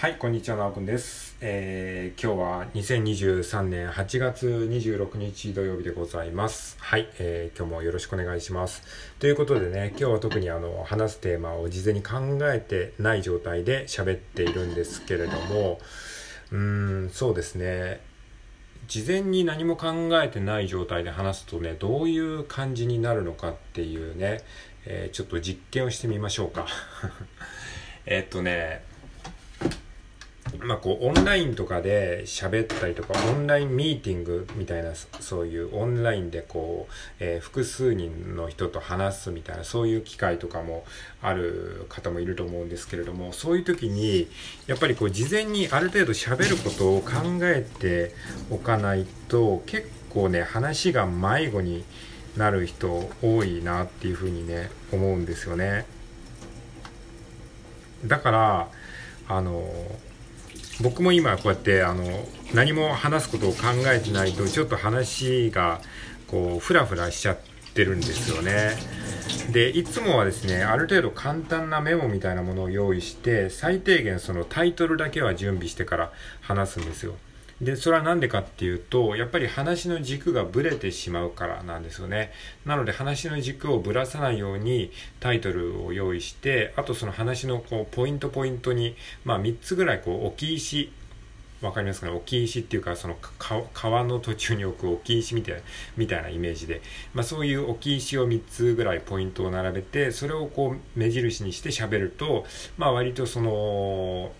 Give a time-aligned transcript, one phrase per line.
[0.00, 1.36] はい、こんにちは、なおくんです。
[1.42, 6.78] えー、今日は2023年8月26日土曜日でございます。
[6.80, 8.82] はい、えー、今日もよろしくお願いします。
[9.18, 15.78] ということでね、今日は特にあの、話すテーマを事前に考えてない状態で喋っているんですけれども、
[16.50, 18.00] うーん、そうですね。
[18.88, 24.40] 事前に何も考えてない状態で話すとね、どういう感じになるのかっていうね、
[24.86, 26.66] えー、ちょっと実験をしてみましょうか。
[28.06, 28.88] えっとね、
[30.62, 40.84] まあ、こうオンラインとかで喋ったりとかオンラインミーティングみたいなそういうオンラインでこう、えー、複数人の人と話すみたいなそういう機会とかも
[41.22, 44.28] ある方もいると思うんですけれどもそういう時に
[44.66, 48.14] やっぱりこう事前にある程度喋ることを考えて
[48.50, 51.84] おかないと結構ね話が迷子に
[52.36, 55.86] なる人多いなっていうふうにね思うんですよね。
[58.04, 58.68] だから
[59.28, 59.68] あの
[60.82, 62.04] 僕も今こうやってあの
[62.54, 65.80] 何も話すことを考えてないとちょっと話が
[66.26, 67.38] こうフラフラしちゃっ
[67.74, 68.70] てるんですよね。
[69.52, 77.14] でいつもはですねある程度簡単なメモみたいなものを用意して最低限そのタイトルだけは準備してから話すんですよ。
[77.60, 82.32] で、それは何でかっていうと、やっぱり話の軸がぶれてしまうからなんですよね。
[82.64, 90.90] なので話の軸をぶらさないようにタイトルを用意して、あとその話のこうポイントポイントに、まあ3つぐらいこう置き石、
[91.60, 92.14] わかりますかね？
[92.14, 93.18] 置き石っていうか、その
[93.74, 95.60] 川の途中に置く置き石みたいな、
[95.98, 96.80] みたいなイメージで、
[97.12, 102.46] まあそういう置き石を3つぐらいポイントを並べて、それをこう目印にして喋ると、
[102.78, 104.32] まあ割とその、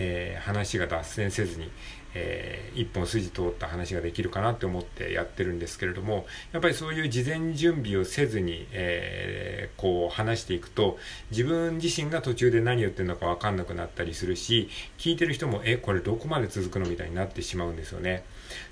[0.00, 1.70] えー、話が脱線せずに、
[2.14, 10.98] えー、一本筋通った話ができるかなって思ってやってるんですけれどもやっぱりそういう事前準備をせずに、えー、こう話していくと
[11.30, 18.24] 自分自身が途中で何言ってるのか分かんなくなったりするし聞いてる人もえこれどこまで続くのみたいになってしまうんですよね。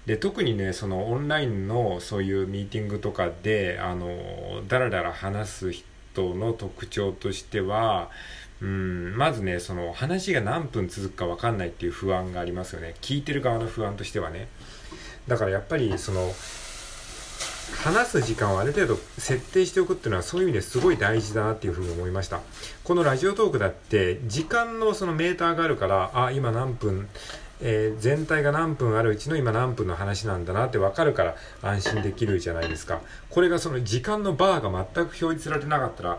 [0.06, 8.10] で特にねそのオンラインのそういうミーティングとかであのだらだら話す人の特徴としては
[8.62, 12.94] うんまずねその話が何分続くか分かんないっていう不安がありますよね。
[13.00, 14.46] 聞いてる側の不安としてはね。
[15.26, 16.32] だからやっぱりその
[17.84, 22.40] 話す時間をある程度設定しておくっていうのはそういう意味ですごい大事だなっていうふうに思いました。
[22.84, 27.08] このラジオトークだって時間のそのメーターがあるからあ今何分
[27.64, 33.00] えー、全体が何分あるうちの今何分の話なんだなって分かるから安心できるじゃないですか。
[33.30, 36.18] これがその時間のバーが全く表示されてなかったら、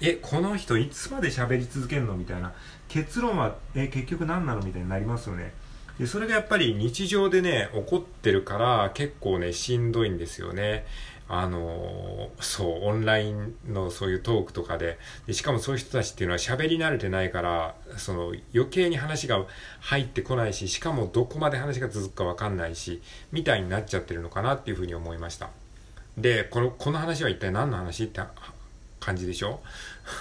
[0.00, 2.52] えこの人いつまで喋り続けるのみたいな
[2.88, 5.52] 結論はえ結局何なのみたいになりますよね。
[5.98, 10.86] でそれがやっぱり日常でね起こってるから結構ねしんどいんですよね。
[11.30, 14.98] あのそうオンラインのそういうトークとかで。
[15.26, 19.44] でしかもそういう人たちっていうのは喋り慣れてないからその余計に話が
[19.80, 25.50] 入ってこないししかもどこまで話が続くか分かんないしみたいになっちゃってるのかなっていうふうに思いました。
[26.16, 28.20] でこのこの話は一体何の話って
[29.00, 29.60] 感じでしょ？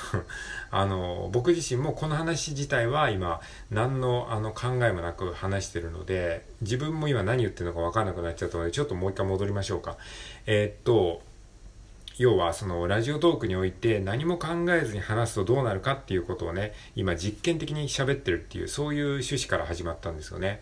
[0.69, 3.39] あの僕自身もこの話自体は今
[3.71, 9.97] 何のあの考えもなく話してるので自分も今何言ってるのか分かんなくなっちゃったのでちょっともう一回戻りましょうか
[10.45, 11.21] えー、っと
[12.17, 20.61] 要はそのラジオトークにおいて何も考えずに話すとどうなるかっていうことをね今実験的に喋ってるっていうそういう趣旨から始まったんですよね。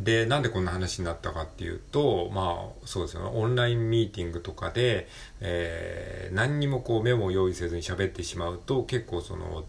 [0.00, 5.08] で、なんでこんな話になったかっていうと、まあ、そうですよね、オンラインミーティングとかで、
[5.40, 9.64] えー、何にもこうメモを用意せずに喋ってしまうと、結構その、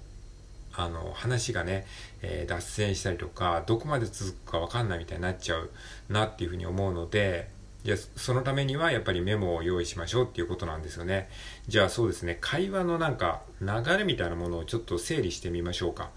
[0.75, 1.85] あの、話がね、
[2.21, 5.69] えー、脱線したりとか、どこまで続くかわかんないみたいになっちゃう
[6.09, 7.49] なっていうふうに思うので、
[7.83, 11.29] じゃそのためにはやっぱりメモを用意しましょうっていうことなんですよね。
[11.67, 13.67] じゃあそうですね、会話のなんか流
[13.97, 16.09] れみたいなものをちょっと整理してみましょうか。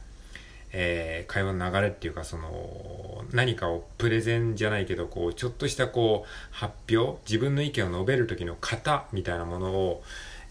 [0.78, 10.02] えー、会話の流れっていうかその何かをプレゼンじゃないけどこうちょっとしたこう発表自分の意見を述べる時の型みたいなものを、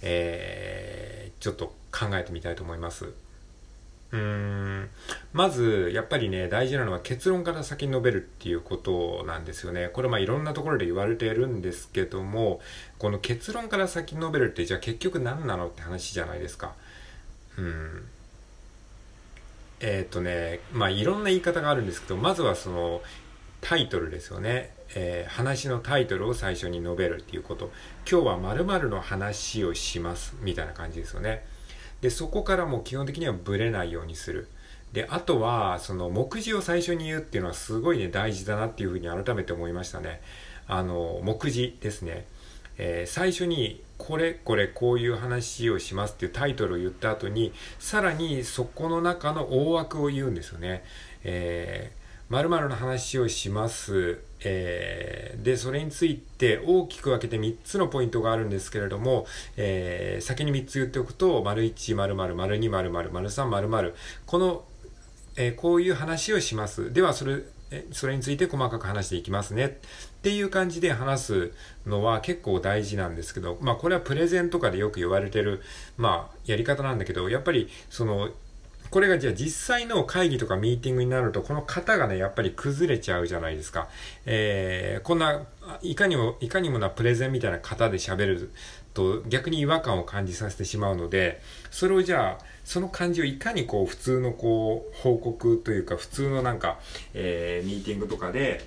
[0.02, 3.06] えー、ちょっと考えてみたいと思います。
[3.06, 4.90] うーん。
[5.32, 9.90] まずやっぱりね大事なのは結論から先に述べるっていうことなんですよね。
[9.94, 12.62] これまあいろんなところで言われてるんですけども
[12.98, 16.74] この結論から先に述べるってじゃあ結局何なのって話じゃないですか。
[17.60, 18.08] うん。
[19.80, 23.02] えっ、ー、とね、まあいろんな言い方があるんですけど、まずはその
[23.62, 24.74] タイトルですよね。
[24.96, 27.72] えー、話のタイトルを最初に述べるっていうこと。
[28.10, 30.36] 今日は〇〇の話をします。
[30.42, 31.46] みたいな感じですよね。
[32.02, 34.48] で、そこからも基本的にはブレないようにする。
[34.94, 40.22] で、あとは、その目次を最初に言うっていうのはすごいね、大事だなっていうふうに改めて思いましたね。
[40.68, 42.26] あの、目次ですね。
[42.78, 50.84] えー、最初にこれこれこういう話をしますっていうタイトルを言った後にさらにそこの中の大枠を言うんですよね。
[51.24, 54.20] えー〇〇の話をします。
[54.44, 59.28] えー、で、それについて大きく分けて3つのポイントがあるんですけれども、
[59.58, 63.96] えー、先に3つ言っておくと、〇1、〇〇、〇2、〇〇、〇3、〇〇。
[64.26, 64.64] この、
[65.36, 66.92] えー、こういう話をします。
[66.92, 67.44] では、それ、
[67.92, 69.70] それについて細かく話していきますねっ
[70.22, 71.52] ていう感じで話す
[71.86, 75.62] のは結構大事なんですけど、まあこれはプレゼンとかでよく言われてる、
[75.98, 78.30] まあやり方なんだけど、やっぱりその
[78.90, 83.90] これがじゃあ実際の会議とかミーティングになると、この型がね、やっぱり崩れちゃうじゃないですか。
[84.26, 85.42] えー、こんな、
[85.82, 88.52] いかにも、いかにもなプレゼンみたいな型で喋る
[88.94, 91.42] と逆に違和感を感じさせてしまうので、
[91.72, 96.80] それをじゃあ、その感じをいかにこう普通のこう報告というか普通のなんか、
[97.14, 98.66] えー、ミーティングとかで、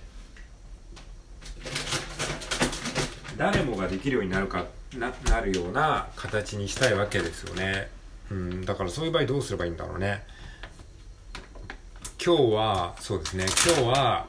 [3.37, 4.67] 誰もができるようになるか、
[4.97, 7.89] な、なるような形にしたいわけですよね。
[8.31, 10.25] うん、だからそういう場合どうすればいいんだろうね。
[12.25, 14.27] 今日は、そうですね、今日は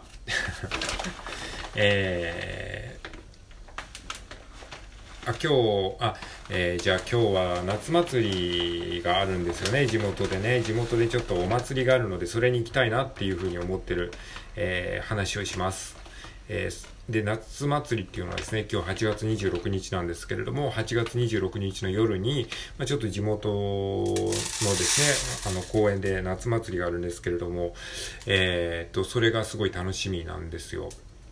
[1.76, 6.16] えー、あ、今日、あ、
[6.50, 10.62] えー、じゃあ今日は夏祭りがあるんですよね、地元でね。
[10.62, 14.12] 地元でちょっとお祭りがあるので、それに行きたいなっていうふうに思ってる、
[14.56, 15.98] えー、話をします。
[16.48, 22.48] えーで、夏祭りっていうのはですね、今日8月26日なんですけれども、8月26日の夜に、
[22.78, 27.74] まあ、ちょっと地元のですね、あの公園で夏祭りがあるんですけれども、
[28.28, 30.90] えー、っと、それがすごい楽しみなんですよ。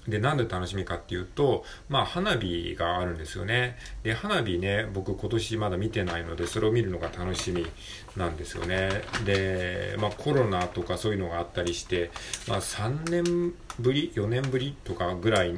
[0.08, 3.78] で、なんで楽しみかっていうと、まあ、花火があるんですよね。
[4.04, 7.68] で、花火ね、僕今年まだ見てないので、それを見るのが楽しみ
[8.16, 9.02] なんですよね。
[9.26, 12.12] で、まあ、コロナとかそういうのがあったりして、
[12.48, 15.54] まあ、3年ぶり、4年ぶりとかぐらい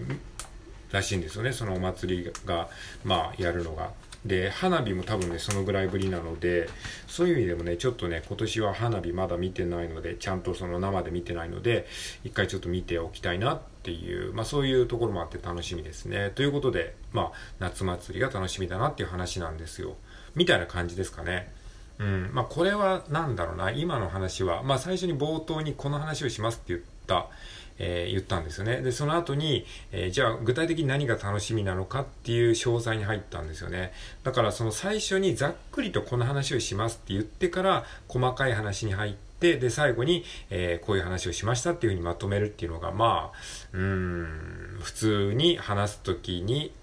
[0.92, 1.54] らしいんですよね。
[1.54, 2.69] そのお祭りが、
[3.04, 3.92] まあ、やるのが。
[4.25, 6.68] で、花火も多分ね、そのぐらいぶりなので、
[7.07, 11.88] そういう意味でもね、ちょっとね、今年は花火まだ見てないので、ちゃんとその生で見てないので、
[12.24, 16.31] 一回ちょっと見ておきたいなってっていう、まあそういうところもあって楽しみですね。
[16.35, 19.95] ということで、まあ、夏祭りが楽しみだなっていう話なんですよ。
[20.35, 21.51] みたいな感じですかね。
[21.97, 22.29] うん。
[22.33, 27.29] まあこれは何だろうな、今の話は、まあ最初に冒頭にこの話をしますって言った、
[27.77, 28.81] えー、言ったんですよね。
[28.81, 33.93] で、その後に、えー、じゃあ具体的に何が楽しみなのかっていう詳細に入ったんですよね。
[34.23, 43.38] だからその最初にざっくりとこの話をしますって言ってから細かい話に入って、で、最後に、えー、こういう話をしましたっていうふうにまとめるっていうのが、まあ、
[43.74, 46.74] うん、普通に話すときに、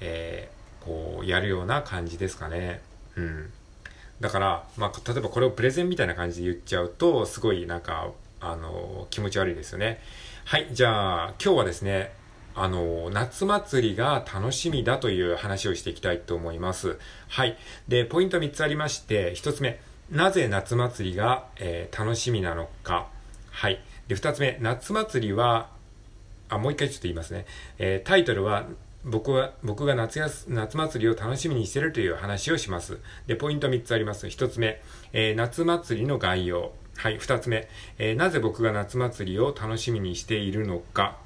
[0.00, 2.80] えー、こう、やるような感じですかね。
[3.16, 3.52] うん。
[4.20, 8.10] だから、まあ、例えばこれをプレゼンみたいな感じで言っちゃうと、すごいなんか、
[8.40, 10.00] あの、気持ち悪いですよね。
[10.44, 12.12] はい、じゃあ今日はですね、
[12.54, 16.98] あの、夏祭りが楽しみだという話をしていきたいと思います。
[17.28, 17.56] はい。
[17.88, 19.80] で、ポイント3つありまして、1つ目、
[20.10, 23.08] なぜ夏祭りが、えー、楽しみなのか。
[23.50, 23.80] はい。
[24.08, 25.70] で、2つ目、夏祭りは、
[26.48, 27.46] あ、もう一回ちょっと言いますね。
[27.78, 28.66] えー、タイトルは、
[29.04, 32.98] 僕は、僕が夏や夏祭りを楽しみにしてるという話をします。
[33.28, 34.26] で、ポイント3つあります。
[34.26, 36.72] 1つ目、えー、夏祭りの概要。
[36.96, 37.68] はい、二つ目、
[37.98, 41.18] えー、なぜ僕が夏祭りを楽しみにしているのか。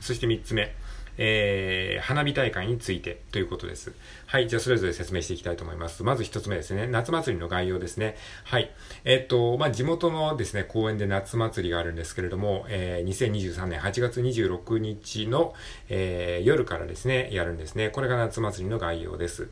[0.00, 0.74] そして三つ目、
[1.18, 3.92] えー、花火大会についてということです。
[4.26, 4.48] はい。
[4.48, 6.02] じゃあ、それぞれ説明していきたいと思います。
[6.02, 6.86] まず一つ目ですね。
[6.86, 8.16] 夏祭りの概要ですね。
[8.44, 8.70] はい。
[9.04, 15.54] え、っと、まあ、地元のですね、公園で夏祭りがあるんですけれども、えー、2023年8月26日の、
[15.88, 17.90] えー、夜からですね、やるんですね。
[17.90, 19.48] これが夏祭りの概要です。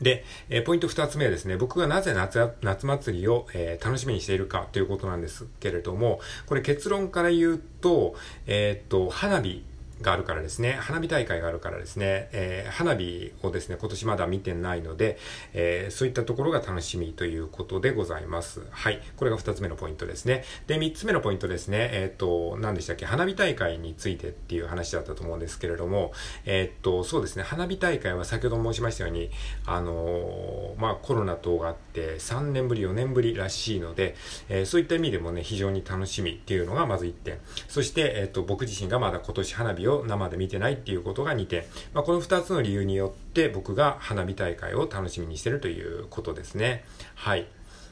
[0.00, 8.14] で、えー、ポイント二つ目はですね、僕がなぜ夏、夏祭りを、えー、楽しみにしているかということなんですけれども、これ結論から言うと、
[8.46, 9.64] えー、っと、花火
[10.02, 15.18] があるからですね、花火大会があるからですね、えー、花火をですね、今年まだ見てないので、
[15.54, 18.62] えー、そういったところが楽しみということでございます。
[18.70, 19.00] はい。
[19.16, 20.44] これが二つ目のポイントですね。
[20.66, 26.12] で、三つ目のポイントですね、えっ、ー、と、何でしたっけ、花火大会についてっていう話だったと思うんですけれども、
[26.44, 29.30] えっと、そうですね、花火大会は先ほど申しましたように、
[29.64, 34.14] あのまあ、コロナ等があって3年ぶり、4年ぶりらしいので、
[34.48, 37.38] えそういった意味でもね、非常に楽しみっていうのがまず1点。
[37.68, 41.64] そして、えっと、僕自身がまだ今年花火を生で見てないっていうことが2点。
[41.92, 46.84] まあ、この2つの理由によって僕が花火大会を楽しみにしてるということですね。
[47.14, 47.46] はい。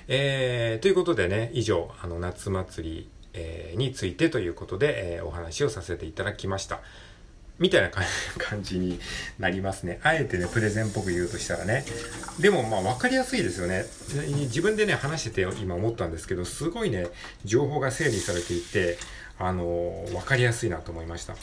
[0.08, 6.80] えー、ということでね、以上、あの、夏祭り、えー、についてということで、えー、お話をさせていただきました。
[7.58, 7.90] みたいな
[8.38, 8.98] 感じに
[9.38, 10.00] なりますね。
[10.02, 11.84] あえてね、プレゼンっぽく言うとしたらね。
[12.40, 13.84] でも、まあ、わかりやすいですよね。
[14.46, 17.06] 自分でね、話してて今思ったんですけど、すごいね、
[17.44, 18.98] 情報が整理されていて、
[19.38, 21.34] あのわかりやすいなと思いました。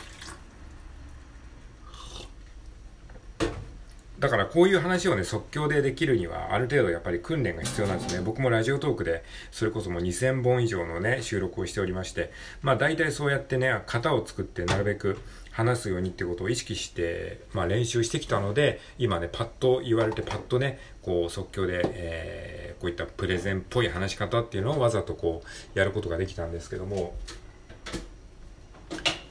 [4.22, 8.22] だからこういう話をね、即興でできるには、ある程度やっぱり訓練が必要なんですね。
[8.24, 15.18] 僕もラジオトークで、それこそもう2000本以上のね、収録をしておりまして、まあ大体そうやってね、型を作ってなるべく
[15.50, 25.42] 話すようにってことを意識して、まあ練習してきたので、今ね、パッと言われてパッとね、こう即興で、えー、こういったプレゼンっぽい話し方っていうのをわざとこ
[25.76, 27.16] う、やることができたんですけども、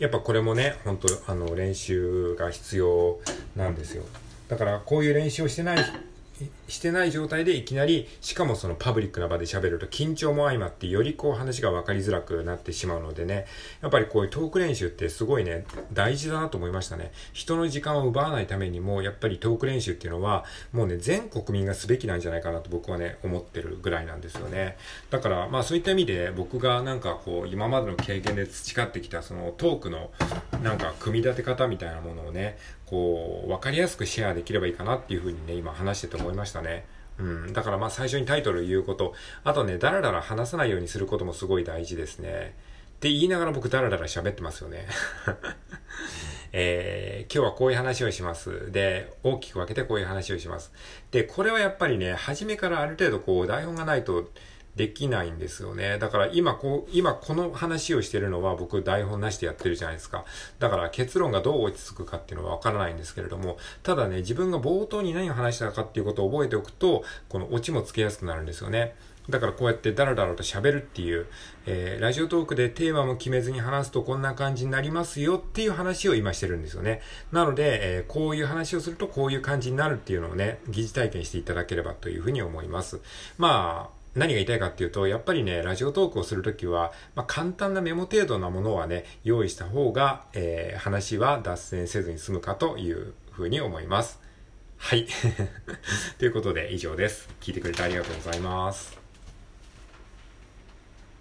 [0.01, 3.21] やっぱこれもね、本当あの、練習が必要
[3.55, 4.03] なんですよ。
[4.50, 5.78] だからこういう練習をしてない
[6.71, 13.47] してない状態でいきなり、しかもそのパブリックな場で喋ると緊張も相まってよりこう話が分かりづらくなってしまうのでね、
[13.83, 17.12] やっぱりこういうトーク練習ってすごいね、大事だなと思いましたね。
[17.33, 24.77] 人の時間を奪わないためにも、やっぱりトーク練習っていうのは、もうね、全国民がすべきなんじゃないかなと僕はね、思ってるぐらいなんですよね。
[25.11, 30.11] だから、まあそういった意味で僕がなんかこう、今までの経験で培ってきたそのトークの
[30.62, 32.59] なんか組み立て方みたいなものをね、
[32.91, 36.87] こう、分かりやすくシェアできればいいかなっていうふうにね、今話してて思いましたね。
[37.19, 37.52] うん。
[37.52, 39.14] だからまあ最初にタイトル言うこと、
[39.45, 42.55] あとね、だらだら話さないようにすることもすごい大事ですね。
[42.97, 44.87] って言いながら僕だらだら喋ってますよね。
[46.52, 48.73] えー、今日はこういう話をします。
[48.73, 50.73] で、大きく分けてこういう話をします。
[51.11, 54.29] で、これはやっぱりね、初めからある程度こう台本がないと、
[54.77, 55.99] できないんですよね。
[55.99, 60.25] だから今こう、今この話をしてるのは僕台本なしでやってるじゃないですか。
[60.59, 68.95] だから結論がどう落ち着くかっていうのはわからないんですけれども、ただね、自分が冒頭に何を話したかっていうことを覚えておくと、このオチもつけやすくなるんですよね。
[69.29, 71.27] だからこうやってダラダラと喋るっていう、
[71.67, 77.00] えー、ラジオトークでテーマも決めずに話すとこんな感じになりますよっていう話を今してるんですよね。
[77.33, 83.00] なので、えー、こういう話をするとこういう感じになるっていうのをね、疑似体験していただければというふうに思います。
[83.39, 94.21] まあ、何が言いたいかっていうと、やっぱりね、ラジオトークをするときは、まあ、簡単なメモ程度なものはね、用意した方が、えー、話は脱線せずに済むかというふうに思います。
[94.79, 95.07] はい。
[96.19, 97.29] ということで以上です。
[97.40, 99.00] 聞いてくれてありがとうございます。